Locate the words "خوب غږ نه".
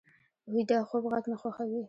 0.89-1.37